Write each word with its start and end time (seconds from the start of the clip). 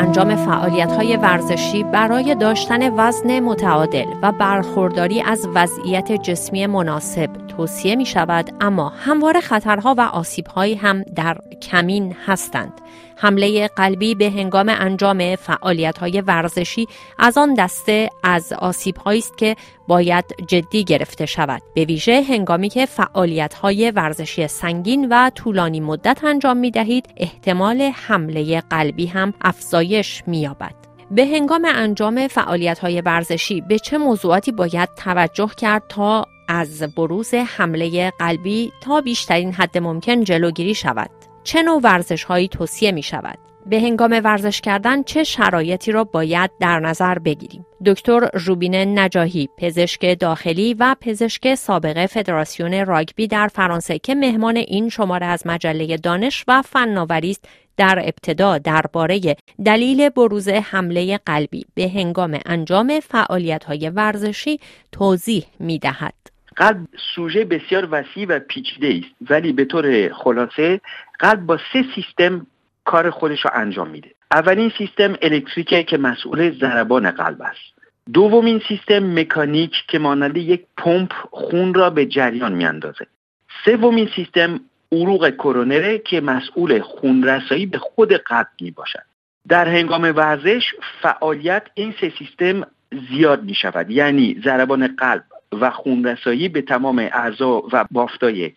انجام 0.00 0.36
فعالیت 0.36 0.92
های 0.92 1.16
ورزشی 1.16 1.82
برای 1.82 2.34
داشتن 2.34 2.94
وزن 2.96 3.40
متعادل 3.40 4.06
و 4.22 4.32
برخورداری 4.32 5.22
از 5.22 5.48
وضعیت 5.54 6.12
جسمی 6.12 6.66
مناسب. 6.66 7.49
توصیه 7.60 7.96
می 7.96 8.06
شود 8.06 8.50
اما 8.60 8.88
همواره 8.88 9.40
خطرها 9.40 9.94
و 9.98 10.00
آسیبهایی 10.00 10.74
هم 10.74 11.02
در 11.02 11.38
کمین 11.62 12.16
هستند. 12.26 12.72
حمله 13.16 13.68
قلبی 13.68 14.14
به 14.14 14.30
هنگام 14.30 14.68
انجام 14.68 15.36
فعالیت 15.36 15.98
های 15.98 16.20
ورزشی 16.20 16.86
از 17.18 17.38
آن 17.38 17.54
دسته 17.54 18.10
از 18.24 18.52
آسیب 18.52 19.08
است 19.08 19.38
که 19.38 19.56
باید 19.88 20.24
جدی 20.48 20.84
گرفته 20.84 21.26
شود 21.26 21.62
به 21.74 21.84
ویژه 21.84 22.22
هنگامی 22.22 22.68
که 22.68 22.86
فعالیت 22.86 23.54
های 23.54 23.90
ورزشی 23.90 24.48
سنگین 24.48 25.08
و 25.10 25.30
طولانی 25.34 25.80
مدت 25.80 26.24
انجام 26.24 26.56
می 26.56 26.70
دهید 26.70 27.06
احتمال 27.16 27.82
حمله 27.94 28.60
قلبی 28.60 29.06
هم 29.06 29.34
افزایش 29.40 30.22
می 30.26 30.40
یابد. 30.40 30.74
به 31.10 31.26
هنگام 31.26 31.64
انجام 31.64 32.28
فعالیت 32.28 32.78
های 32.78 33.00
ورزشی 33.00 33.60
به 33.60 33.78
چه 33.78 33.98
موضوعاتی 33.98 34.52
باید 34.52 34.88
توجه 34.96 35.50
کرد 35.56 35.82
تا 35.88 36.26
از 36.50 36.82
بروز 36.82 37.34
حمله 37.34 38.10
قلبی 38.10 38.72
تا 38.80 39.00
بیشترین 39.00 39.52
حد 39.52 39.78
ممکن 39.78 40.24
جلوگیری 40.24 40.74
شود؟ 40.74 41.10
چه 41.44 41.62
نوع 41.62 41.80
ورزش 41.84 42.24
هایی 42.24 42.48
توصیه 42.48 42.92
می 42.92 43.02
شود؟ 43.02 43.38
به 43.66 43.80
هنگام 43.80 44.20
ورزش 44.24 44.60
کردن 44.60 45.02
چه 45.02 45.24
شرایطی 45.24 45.92
را 45.92 46.04
باید 46.04 46.50
در 46.60 46.80
نظر 46.80 47.18
بگیریم؟ 47.18 47.66
دکتر 47.86 48.30
روبین 48.32 48.98
نجاهی 48.98 49.48
پزشک 49.58 50.18
داخلی 50.20 50.74
و 50.74 50.96
پزشک 51.00 51.54
سابقه 51.54 52.06
فدراسیون 52.06 52.86
راگبی 52.86 53.26
در 53.26 53.48
فرانسه 53.48 53.98
که 53.98 54.14
مهمان 54.14 54.56
این 54.56 54.88
شماره 54.88 55.26
از 55.26 55.46
مجله 55.46 55.96
دانش 55.96 56.44
و 56.48 56.62
فناوری 56.62 57.30
است 57.30 57.44
در 57.76 57.98
ابتدا 57.98 58.58
درباره 58.58 59.36
دلیل 59.64 60.08
بروز 60.08 60.48
حمله 60.48 61.18
قلبی 61.26 61.66
به 61.74 61.88
هنگام 61.88 62.38
انجام 62.46 63.00
فعالیت 63.00 63.64
های 63.64 63.90
ورزشی 63.90 64.60
توضیح 64.92 65.44
می 65.58 65.78
دهد. 65.78 66.19
قلب 66.60 66.86
سوژه 67.14 67.44
بسیار 67.44 67.88
وسیع 67.90 68.26
و 68.28 68.38
پیچیده 68.38 68.88
است. 68.88 69.30
ولی 69.30 69.52
به 69.52 69.64
طور 69.64 70.12
خلاصه 70.12 70.80
قلب 71.18 71.46
با 71.46 71.58
سه 71.72 71.84
سیستم 71.94 72.46
کار 72.84 73.10
خودش 73.10 73.44
رو 73.44 73.50
انجام 73.54 73.90
میده. 73.90 74.10
اولین 74.30 74.72
سیستم 74.78 75.16
الکتریکه 75.22 75.82
که 75.82 75.98
مسئول 75.98 76.58
ضربان 76.60 77.10
قلب 77.10 77.42
است. 77.42 77.80
دومین 78.12 78.62
سیستم 78.68 79.20
مکانیک 79.20 79.72
که 79.88 79.98
مانند 79.98 80.36
یک 80.36 80.62
پمپ 80.76 81.12
خون 81.30 81.74
را 81.74 81.90
به 81.90 82.06
جریان 82.06 82.52
میاندازه. 82.52 83.06
سومین 83.64 84.08
سیستم 84.16 84.60
عروق 84.92 85.30
کرونره 85.30 85.98
که 85.98 86.20
مسئول 86.20 86.80
خون 86.80 87.22
رسایی 87.24 87.66
به 87.66 87.78
خود 87.78 88.12
قلب 88.12 88.48
می 88.60 88.70
باشد 88.70 89.02
در 89.48 89.68
هنگام 89.68 90.02
ورزش 90.02 90.62
فعالیت 91.02 91.62
این 91.74 91.94
سه 92.00 92.12
سیستم 92.18 92.66
زیاد 93.10 93.44
می 93.44 93.54
شود 93.54 93.90
یعنی 93.90 94.40
ضربان 94.44 94.86
قلب 94.86 95.22
و 95.52 95.70
خونرسایی 95.70 96.48
به 96.48 96.62
تمام 96.62 96.98
اعضا 96.98 97.62
و 97.72 97.84
بافتای 97.90 98.52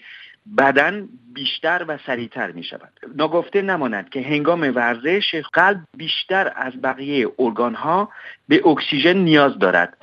بدن 0.57 1.09
بیشتر 1.33 1.85
و 1.87 1.97
سریعتر 2.05 2.51
می 2.51 2.63
شود 2.63 2.91
ناگفته 3.15 3.61
نماند 3.61 4.09
که 4.09 4.21
هنگام 4.21 4.61
ورزش 4.75 5.35
قلب 5.53 5.79
بیشتر 5.97 6.53
از 6.55 6.81
بقیه 6.81 7.27
ارگان 7.39 7.75
ها 7.75 8.09
به 8.47 8.67
اکسیژن 8.67 9.17
نیاز 9.17 9.59
دارد. 9.59 9.97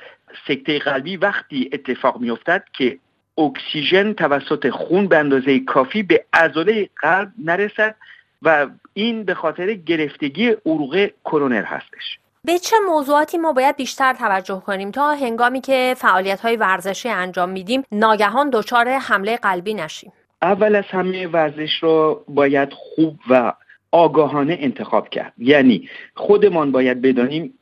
سکته 0.47 0.79
قلبی 0.79 1.17
وقتی 1.17 1.69
اتفاق 1.73 2.19
می 2.21 2.29
افتد 2.29 2.63
که 2.73 2.97
اکسیژن 3.37 4.13
توسط 4.13 4.69
خون 4.69 5.07
به 5.07 5.17
اندازه 5.17 5.59
کافی 5.59 6.03
به 6.03 6.25
عضله 6.33 6.89
قلب 6.95 7.31
نرسد 7.37 7.95
و 8.41 8.67
این 8.93 9.23
به 9.23 9.33
خاطر 9.33 9.73
گرفتگی 9.73 10.47
عروق 10.65 11.09
کرونر 11.25 11.63
هستش. 11.63 12.19
به 12.45 12.59
چه 12.59 12.75
موضوعاتی 12.87 13.37
ما 13.37 13.53
باید 13.53 13.75
بیشتر 13.75 14.13
توجه 14.13 14.63
کنیم 14.65 14.91
تا 14.91 15.11
هنگامی 15.11 15.61
که 15.61 15.95
فعالیت 15.97 16.41
های 16.41 16.55
ورزشی 16.57 17.09
انجام 17.09 17.49
میدیم 17.49 17.83
ناگهان 17.91 18.49
دچار 18.53 18.89
حمله 18.89 19.37
قلبی 19.37 19.73
نشیم؟ 19.73 20.11
اول 20.41 20.75
از 20.75 20.83
همه 20.89 21.27
ورزش 21.27 21.83
رو 21.83 22.23
باید 22.27 22.69
خوب 22.73 23.19
و 23.29 23.53
آگاهانه 23.91 24.57
انتخاب 24.59 25.09
کرد. 25.09 25.33
یعنی 25.37 25.89
خودمان 26.15 26.71
باید 26.71 27.01
بدانیم 27.01 27.53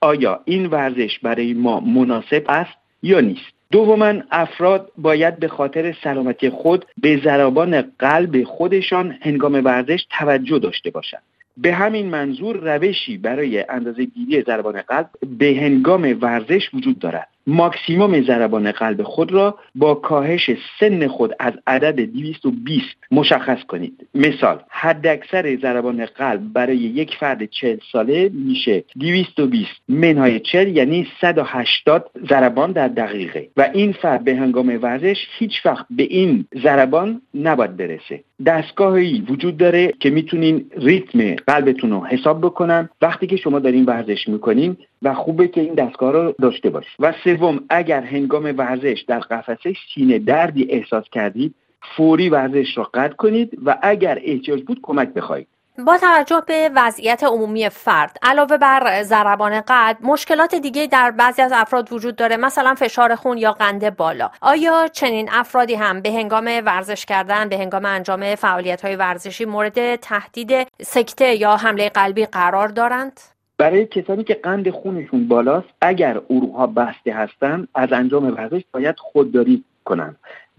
آیا 0.00 0.40
این 0.44 0.66
ورزش 0.66 1.18
برای 1.18 1.54
ما 1.54 1.80
مناسب 1.80 2.44
است 2.48 2.74
یا 3.02 3.20
نیست. 3.20 3.52
دوما 3.70 4.14
افراد 4.30 4.92
باید 4.98 5.38
به 5.38 5.48
خاطر 5.48 5.94
سلامتی 6.04 6.50
خود 6.50 6.84
به 7.02 7.20
ضربان 7.24 7.92
قلب 7.98 8.44
خودشان 8.44 9.18
هنگام 9.20 9.64
ورزش 9.64 10.06
توجه 10.10 10.58
داشته 10.58 10.90
باشند. 10.90 11.22
به 11.62 11.74
همین 11.74 12.10
منظور 12.10 12.76
روشی 12.76 13.18
برای 13.18 13.64
اندازه 13.68 14.04
گیری 14.04 14.42
ضربان 14.42 14.82
قلب 14.82 15.10
به 15.38 15.46
هنگام 15.46 16.18
ورزش 16.22 16.74
وجود 16.74 16.98
دارد. 16.98 17.28
ماکسیموم 17.48 18.22
ضربان 18.22 18.72
قلب 18.72 19.02
خود 19.02 19.32
را 19.32 19.58
با 19.74 19.94
کاهش 19.94 20.50
سن 20.80 21.06
خود 21.06 21.34
از 21.38 21.52
عدد 21.66 22.00
220 22.00 22.86
مشخص 23.10 23.62
کنید. 23.68 24.06
مثال 24.14 24.60
حداکثر 24.68 25.56
ضربان 25.56 26.06
قلب 26.06 26.52
برای 26.52 26.76
یک 26.76 27.16
فرد 27.20 27.44
40 27.44 27.78
ساله 27.92 28.30
میشه 28.34 28.84
220 29.00 29.70
منهای 29.88 30.40
40 30.40 30.76
یعنی 30.76 31.06
180 31.20 32.10
ضربان 32.28 32.72
در 32.72 32.88
دقیقه. 32.88 33.48
و 33.56 33.70
این 33.74 33.92
فرد 33.92 34.24
به 34.24 34.36
هنگام 34.36 34.78
ورزش 34.82 35.16
هیچ 35.38 35.66
وقت 35.66 35.86
به 35.90 36.02
این 36.02 36.44
ضربان 36.62 37.20
نباید 37.34 37.76
برسه. 37.76 38.24
دستگاهی 38.46 39.24
وجود 39.28 39.56
داره 39.56 39.92
که 40.00 40.10
می‌تونین 40.10 40.64
ریتم 40.76 41.34
قلبتون 41.34 41.90
رو 41.90 42.04
حساب 42.04 42.40
بکنن. 42.40 42.88
وقتی 43.02 43.26
که 43.26 43.36
شما 43.36 43.58
دارین 43.58 43.84
ورزش 43.84 44.28
می‌کنین 44.28 44.76
و 45.02 45.14
خوبه 45.14 45.48
که 45.48 45.60
این 45.60 45.74
دستگاه 45.74 46.12
رو 46.12 46.34
داشته 46.42 46.70
باشید 46.70 46.96
و 46.98 47.14
سوم 47.24 47.60
اگر 47.70 48.00
هنگام 48.00 48.54
ورزش 48.58 49.04
در 49.08 49.18
قفسه 49.18 49.74
سینه 49.94 50.18
دردی 50.18 50.70
احساس 50.70 51.04
کردید 51.12 51.54
فوری 51.96 52.28
ورزش 52.28 52.78
را 52.78 52.90
قطع 52.94 53.14
کنید 53.14 53.58
و 53.64 53.78
اگر 53.82 54.18
احتیاج 54.24 54.62
بود 54.62 54.80
کمک 54.82 55.08
بخواهید. 55.08 55.48
با 55.86 55.98
توجه 55.98 56.42
به 56.46 56.70
وضعیت 56.74 57.24
عمومی 57.24 57.68
فرد 57.68 58.16
علاوه 58.22 58.56
بر 58.56 59.02
ضربان 59.02 59.60
قلب 59.60 59.96
مشکلات 60.02 60.54
دیگه 60.54 60.86
در 60.86 61.10
بعضی 61.10 61.42
از 61.42 61.52
افراد 61.54 61.92
وجود 61.92 62.16
داره 62.16 62.36
مثلا 62.36 62.74
فشار 62.74 63.14
خون 63.14 63.38
یا 63.38 63.52
قند 63.52 63.96
بالا. 63.96 64.30
آیا 64.40 64.88
چنین 64.92 65.28
افرادی 65.32 65.74
هم 65.74 66.00
به 66.00 66.12
هنگام 66.12 66.44
ورزش 66.44 67.04
کردن 67.04 67.48
به 67.48 67.58
هنگام 67.58 67.84
انجام 67.84 68.34
فعالیت 68.34 68.84
های 68.84 68.96
ورزشی 68.96 69.44
مورد 69.44 69.96
تهدید 69.96 70.66
سکته 70.82 71.34
یا 71.34 71.56
حمله 71.56 71.88
قلبی 71.88 72.26
قرار 72.26 72.68
دارند؟ 72.68 73.20
برای 73.58 73.86
کسانی 73.86 74.24
که 74.24 74.34
قند 74.34 74.70
خونشون 74.70 75.28
بالاست 75.28 75.68
اگر 75.80 76.20
عروقها 76.30 76.66
بسته 76.66 77.12
هستند 77.12 77.68
از 77.74 77.92
انجام 77.92 78.24
ورزش 78.24 78.62
باید 78.72 78.98
خودداری 78.98 79.64
کنند 79.84 80.16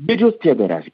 بجز 0.08 0.32
پیاده 0.32 0.68
روی 0.68 0.92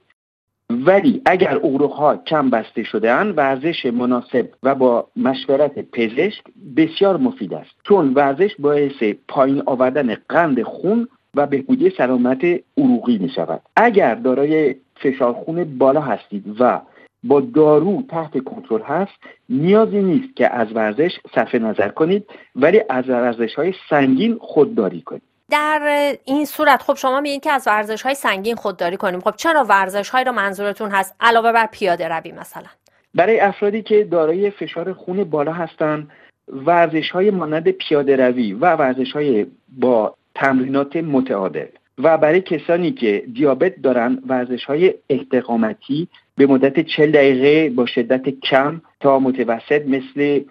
ولی 0.70 1.22
اگر 1.26 1.60
ها 1.98 2.18
کم 2.18 2.50
بسته 2.50 2.84
شده 2.84 3.12
اند 3.12 3.38
ورزش 3.38 3.86
مناسب 3.86 4.50
و 4.64 4.76
با 4.76 5.08
مشورت 5.16 5.92
پزشک 5.92 6.44
بسیار 6.78 7.18
مفید 7.18 7.54
است. 7.54 7.72
چون 7.84 8.14
ورزش 8.14 8.56
باعث 8.60 9.04
پایین 9.28 9.64
آوردن 9.66 10.16
قند 10.30 10.64
خون 10.64 11.08
و 11.36 11.48
بهبودی 11.48 11.90
سلامت 11.90 12.46
عروقی 12.78 13.18
می 13.18 13.30
شود 13.30 13.62
اگر 13.76 14.16
دارای 14.16 14.76
فشار 14.96 15.34
خون 15.34 15.78
بالا 15.78 16.02
هستید 16.02 16.62
و 16.62 16.82
با 17.26 17.40
دارو 17.40 18.04
تحت 18.10 18.44
کنترل 18.44 18.82
هست 18.82 19.14
نیازی 19.50 20.02
نیست 20.02 20.36
که 20.36 20.54
از 20.54 20.68
ورزش 20.76 21.12
صرف 21.36 21.56
نظر 21.56 21.90
کنید 21.90 22.26
ولی 22.56 22.82
از 22.90 23.10
ورزش 23.10 23.56
های 23.56 23.74
سنگین 23.90 24.38
خودداری 24.42 25.02
کنید. 25.02 25.22
در 25.50 26.16
این 26.26 26.46
صورت 26.46 26.82
خب 26.82 26.94
شما 26.94 27.22
میگید 27.22 27.44
که 27.44 27.52
از 27.52 27.68
ورزش 27.68 28.02
های 28.02 28.16
سنگین 28.16 28.56
خودداری 28.56 28.98
کنیم. 28.98 29.20
خب 29.20 29.36
چرا 29.36 29.64
ورزش 29.64 30.10
های 30.10 30.24
رو 30.24 30.32
منظورتون 30.32 30.92
هست؟ 30.92 31.16
علاوه 31.20 31.52
بر 31.52 31.66
پیاده 31.72 32.08
روی 32.08 32.32
مثلا. 32.32 32.68
برای 33.16 33.40
افرادی 33.40 33.82
که 33.82 34.04
دارای 34.04 34.52
فشار 34.52 34.94
خون 34.94 35.24
بالا 35.24 35.54
هستند 35.54 36.10
ورزش 36.48 37.12
های 37.12 37.32
مانند 37.32 37.70
پیاده 37.70 38.16
روی 38.16 38.54
و 38.54 38.76
ورزش 38.76 39.12
های 39.12 39.46
با 39.70 40.16
تمرینات 40.36 40.96
متعادل. 40.96 41.68
و 41.98 42.18
برای 42.18 42.42
کسانی 42.42 42.92
که 42.92 43.24
دیابت 43.34 43.82
دارن 43.82 44.22
ورزش 44.28 44.66
های 44.66 44.94
استقامتی 45.10 46.08
به 46.38 46.48
مدت 46.48 46.80
40 46.80 47.12
دقیقه 47.12 47.70
با 47.70 47.86
شدت 47.86 48.30
کم 48.30 48.82
تا 49.00 49.20
متوسط 49.20 49.82
مثل 49.88 50.42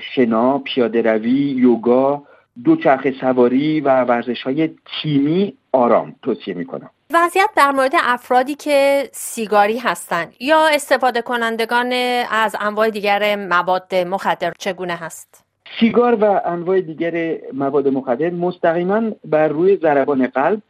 شنا، 0.00 0.58
پیاده 0.58 1.02
روی، 1.02 1.30
یوگا، 1.30 2.22
دوچرخه 2.64 3.14
سواری 3.20 3.80
و 3.80 4.04
ورزش 4.04 4.42
های 4.42 4.70
تیمی 4.86 5.56
آرام 5.72 6.14
توصیه 6.22 6.54
می‌کنم 6.54 6.90
وضعیت 7.12 7.50
در 7.56 7.70
مورد 7.70 7.92
افرادی 7.94 8.54
که 8.54 9.08
سیگاری 9.12 9.78
هستند 9.78 10.34
یا 10.40 10.66
استفاده 10.66 11.22
کنندگان 11.22 11.92
از 12.30 12.56
انواع 12.60 12.90
دیگر 12.90 13.36
مواد 13.36 13.94
مخدر 13.94 14.52
چگونه 14.58 14.94
هست؟ 14.94 15.44
سیگار 15.80 16.14
و 16.14 16.40
انواع 16.44 16.80
دیگر 16.80 17.36
مواد 17.52 17.88
مخدر 17.88 18.30
مستقیما 18.30 19.02
بر 19.24 19.48
روی 19.48 19.76
ضربان 19.76 20.26
قلب 20.26 20.62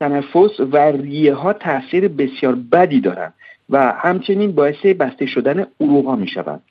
تنفس 0.00 0.60
و 0.60 0.76
ریه 0.76 1.34
ها 1.34 1.52
تاثیر 1.52 2.08
بسیار 2.08 2.54
بدی 2.54 3.00
دارند 3.00 3.34
و 3.70 3.92
همچنین 3.92 4.52
باعث 4.52 4.86
بسته 4.86 5.26
شدن 5.26 5.66
عروق 5.80 6.06
ها 6.06 6.16
می 6.16 6.28
شوند 6.28 6.62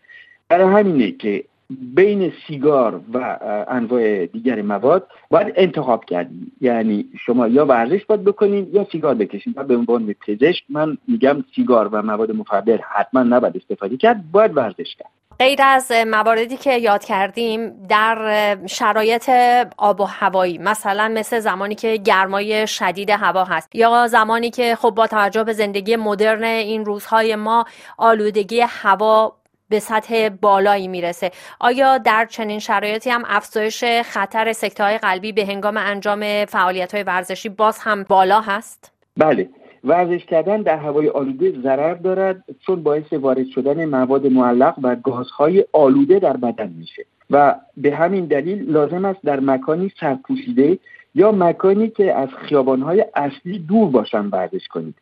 برای 0.50 0.74
همینه 0.74 1.12
که 1.12 1.44
بین 1.70 2.32
سیگار 2.48 3.02
و 3.14 3.38
انواع 3.68 4.26
دیگر 4.26 4.62
مواد 4.62 5.08
باید 5.30 5.54
انتخاب 5.56 6.06
کردیم. 6.06 6.52
یعنی 6.62 7.06
شما 7.26 7.48
یا 7.48 7.66
ورزش 7.66 8.06
باید 8.06 8.24
بکنین 8.24 8.68
یا 8.74 8.88
سیگار 8.92 9.16
بکشین. 9.16 9.54
و 9.58 9.64
به 9.64 9.76
عنوان 9.76 10.16
پزشک 10.28 10.64
من 10.70 10.98
میگم 11.08 11.44
سیگار 11.56 11.88
و 11.88 12.02
مواد 12.02 12.32
مخدر 12.32 12.80
حتما 12.96 13.24
نباید 13.24 13.58
استفاده 13.58 13.98
کرد 13.98 14.32
باید 14.32 14.58
ورزش 14.58 14.96
کرد. 14.96 15.17
غیر 15.40 15.60
از 15.64 15.92
مواردی 15.92 16.58
که 16.58 16.74
یاد 16.74 17.04
کردیم 17.04 17.88
در 17.90 18.58
شرایط 18.68 19.30
آب 19.78 20.02
و 20.02 20.04
هوایی 20.04 20.58
مثلا 20.58 21.08
مثل 21.08 21.40
زمانی 21.40 21.76
که 21.76 21.98
گرمای 21.98 22.68
شدید 22.68 23.10
هوا 23.10 23.44
هست 23.44 23.76
یا 23.76 24.08
زمانی 24.08 24.50
که 24.50 24.76
خب 24.76 24.90
با 24.90 25.08
توجه 25.08 25.44
به 25.44 25.54
زندگی 25.54 25.96
مدرن 25.96 26.44
این 26.44 26.86
روزهای 26.86 27.36
ما 27.36 27.66
آلودگی 27.98 28.62
هوا 28.62 29.36
به 29.70 29.80
سطح 29.80 30.30
بالایی 30.30 30.88
می‌رسه 30.88 31.32
آیا 31.60 31.98
در 31.98 32.26
چنین 32.26 32.60
شرایطی 32.60 33.10
هم 33.10 33.24
افزایش 33.28 33.84
خطر 33.84 34.54
سکته 34.54 34.98
قلبی 34.98 35.32
به 35.32 35.46
هنگام 35.46 35.78
انجام 35.78 36.46
فعالیت 36.46 36.94
های 36.94 37.04
ورزشی 37.04 37.50
باز 37.50 37.80
هم 37.80 38.04
بالا 38.04 38.42
هست؟ 38.42 38.92
بله 39.18 39.50
ورزش 39.84 40.26
کردن 40.26 40.62
در 40.62 40.78
هوای 40.78 41.10
آلوده 41.10 41.62
ضرر 41.62 41.94
دارد 41.94 42.44
چون 42.66 42.84
باعث 42.84 43.14
وارد 43.14 43.48
شدن 43.48 43.86
مواد 43.86 44.28
معلق 44.28 44.76
و 44.84 44.96
گازهای 44.96 45.66
آلوده 45.74 46.20
در 46.20 46.38
بدن 46.38 46.74
میشه 46.78 47.06
و 47.30 47.56
به 47.78 47.96
همین 47.96 48.26
دلیل 48.26 48.72
لازم 48.72 49.06
است 49.06 49.20
در 49.24 49.40
مکانی 49.40 49.92
سرپوشیده 50.00 50.80
یا 51.16 51.32
مکانی 51.32 51.90
که 51.90 52.14
از 52.14 52.30
خیابانهای 52.30 53.06
اصلی 53.16 53.60
دور 53.60 53.90
باشن 53.90 54.26
ورزش 54.26 54.68
کنید 54.68 54.96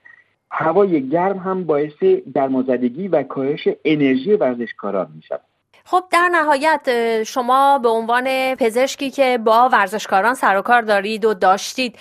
هوای 0.52 1.10
گرم 1.10 1.38
هم 1.38 1.64
باعث 1.64 2.04
درمازدگی 2.34 3.08
و 3.08 3.24
کاهش 3.24 3.68
انرژی 3.86 4.34
ورزشکاران 4.34 5.08
می 5.16 5.22
شود. 5.22 5.55
خب 5.88 6.04
در 6.12 6.30
نهایت 6.34 6.90
شما 7.24 7.80
به 7.80 7.90
عنوان 7.90 8.56
پزشکی 8.56 9.10
که 9.10 9.40
با 9.46 9.70
ورزشکاران 9.70 10.34
سر 10.34 10.58
و 10.58 10.62
کار 10.62 10.82
دارید 10.82 11.26
و 11.26 11.34
داشتید 11.34 11.98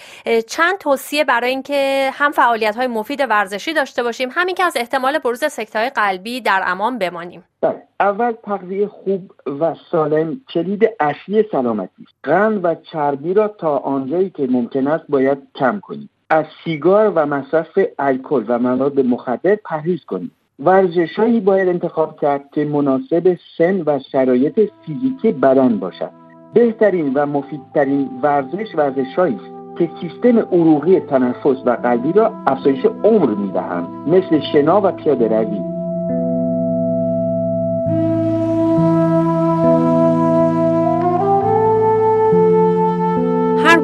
چند 0.47 0.79
توصیه 0.79 1.25
برای 1.25 1.51
اینکه 1.51 2.11
هم 2.13 2.31
فعالیت 2.31 2.77
های 2.77 2.87
مفید 2.87 3.21
ورزشی 3.21 3.73
داشته 3.73 4.03
باشیم 4.03 4.29
همین 4.33 4.55
که 4.55 4.65
از 4.65 4.77
احتمال 4.77 5.19
بروز 5.19 5.45
سکته 5.45 5.91
قلبی 5.91 6.41
در 6.41 6.63
امان 6.67 6.99
بمانیم. 6.99 7.45
بله 7.61 7.83
اول 8.01 8.33
تغذیه 8.33 8.87
خوب 8.87 9.33
و 9.61 9.75
سالم 9.91 10.41
کلید 10.55 10.85
اصلی 11.01 11.45
سلامتی 11.53 12.07
قند 12.23 12.65
و 12.65 12.75
چربی 12.75 13.35
را 13.35 13.49
تا 13.49 13.77
آنجایی 13.77 14.31
که 14.31 14.47
ممکن 14.51 14.87
است 14.87 15.05
باید 15.09 15.39
کم 15.55 15.81
کنید. 15.81 16.11
از 16.31 16.45
سیگار 16.65 17.13
و 17.15 17.27
مصرف 17.27 17.79
الکل 17.99 18.45
و 18.49 18.59
مواد 18.59 19.01
مخدر 19.01 19.55
پرهیز 19.65 20.05
کنید. 20.05 20.33
ورزشهایی 20.59 21.41
باید 21.41 21.69
انتخاب 21.69 22.21
کرد 22.21 22.45
که 22.53 22.65
مناسب 22.65 23.39
سن 23.59 23.83
و 23.87 23.99
شرایط 24.13 24.61
فیزیکی 24.87 25.33
بدن 25.33 25.79
باشد 25.79 26.11
بهترین 26.55 27.13
و 27.15 27.27
مفیدترین 27.27 28.09
ورزش 28.23 28.75
ورزشهایی 28.75 29.35
است 29.35 29.79
که 29.79 29.91
سیستم 30.01 30.39
عروقی 30.39 31.01
تنفس 31.01 31.67
و 31.67 31.71
قلبی 31.71 32.13
را 32.13 32.33
افزایش 32.47 32.85
عمر 33.05 33.35
می‌دهند 33.35 33.89
مثل 34.09 34.41
شنا 34.53 34.81
و 34.85 34.93
پیاده 34.93 35.29
روی 35.29 35.75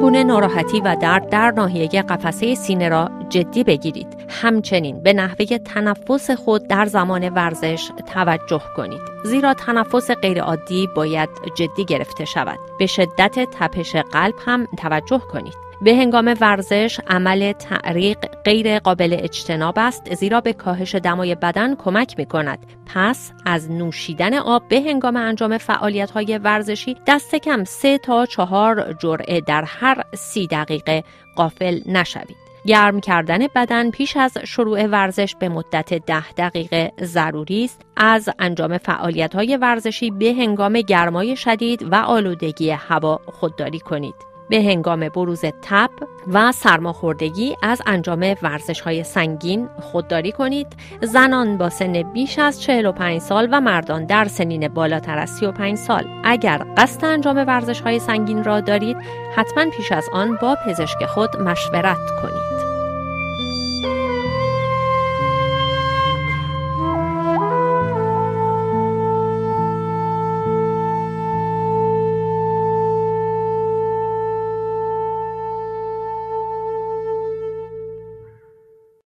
گونه 0.01 0.23
ناراحتی 0.23 0.81
و 0.81 0.95
درد 1.01 1.29
در 1.29 1.51
ناحیه 1.51 1.87
قفسه 1.87 2.55
سینه 2.55 2.89
را 2.89 3.09
جدی 3.29 3.63
بگیرید. 3.63 4.20
همچنین 4.31 5.03
به 5.03 5.13
نحوه 5.13 5.57
تنفس 5.57 6.31
خود 6.31 6.67
در 6.67 6.85
زمان 6.85 7.29
ورزش 7.29 7.91
توجه 8.13 8.63
کنید. 8.75 9.01
زیرا 9.23 9.53
تنفس 9.53 10.11
غیرعادی 10.11 10.89
باید 10.95 11.29
جدی 11.55 11.85
گرفته 11.85 12.25
شود. 12.25 12.59
به 12.79 12.85
شدت 12.85 13.39
تپش 13.51 13.95
قلب 13.95 14.35
هم 14.45 14.67
توجه 14.77 15.19
کنید. 15.19 15.71
به 15.81 15.95
هنگام 15.95 16.35
ورزش 16.41 16.99
عمل 17.07 17.51
تعریق 17.51 18.17
غیر 18.43 18.79
قابل 18.79 19.17
اجتناب 19.19 19.73
است 19.77 20.13
زیرا 20.15 20.41
به 20.41 20.53
کاهش 20.53 20.95
دمای 20.95 21.35
بدن 21.35 21.75
کمک 21.75 22.15
می 22.17 22.25
کند. 22.25 22.65
پس 22.93 23.31
از 23.45 23.71
نوشیدن 23.71 24.33
آب 24.33 24.67
به 24.67 24.81
هنگام 24.81 25.15
انجام 25.15 25.57
فعالیت 25.57 26.11
های 26.11 26.37
ورزشی 26.37 26.97
دست 27.07 27.35
کم 27.35 27.63
سه 27.63 27.97
تا 27.97 28.25
چهار 28.25 28.93
جرعه 28.93 29.41
در 29.41 29.63
هر 29.67 30.03
سی 30.13 30.47
دقیقه 30.47 31.03
قافل 31.35 31.79
نشوید. 31.85 32.40
گرم 32.65 32.99
کردن 32.99 33.47
بدن 33.55 33.91
پیش 33.91 34.17
از 34.17 34.37
شروع 34.37 34.85
ورزش 34.85 35.35
به 35.35 35.49
مدت 35.49 35.93
ده 35.93 36.31
دقیقه 36.31 36.91
ضروری 37.01 37.63
است. 37.63 37.81
از 37.97 38.29
انجام 38.39 38.77
فعالیت 38.77 39.35
های 39.35 39.57
ورزشی 39.57 40.11
به 40.11 40.33
هنگام 40.33 40.81
گرمای 40.81 41.35
شدید 41.35 41.83
و 41.91 41.95
آلودگی 41.95 42.69
هوا 42.69 43.19
خودداری 43.25 43.79
کنید. 43.79 44.31
به 44.49 44.57
هنگام 44.57 45.09
بروز 45.09 45.41
تب 45.61 45.89
و 46.27 46.51
سرماخوردگی 46.51 47.55
از 47.63 47.81
انجام 47.85 48.35
ورزش 48.41 48.81
های 48.81 49.03
سنگین 49.03 49.69
خودداری 49.79 50.31
کنید. 50.31 50.67
زنان 51.01 51.57
با 51.57 51.69
سن 51.69 52.13
بیش 52.13 52.39
از 52.39 52.61
45 52.61 53.21
سال 53.21 53.47
و 53.51 53.61
مردان 53.61 54.05
در 54.05 54.25
سنین 54.25 54.67
بالاتر 54.67 55.17
از 55.17 55.29
35 55.29 55.77
سال. 55.77 56.07
اگر 56.23 56.65
قصد 56.77 57.05
انجام 57.05 57.37
ورزش 57.37 57.81
های 57.81 57.99
سنگین 57.99 58.43
را 58.43 58.61
دارید 58.61 58.97
حتما 59.35 59.65
پیش 59.69 59.91
از 59.91 60.09
آن 60.13 60.37
با 60.41 60.57
پزشک 60.65 61.05
خود 61.05 61.37
مشورت 61.37 62.11
کنید. 62.21 62.50